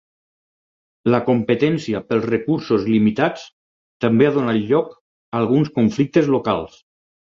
[1.15, 3.43] La competència pels recursos limitats
[4.07, 6.81] també ha donat lloc a alguns conflictes locals.